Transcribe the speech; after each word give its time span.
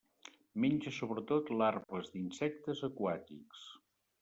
Menja 0.63 0.93
sobretot 0.99 1.51
larves 1.61 2.11
d'insectes 2.15 2.83
aquàtics. 2.91 3.65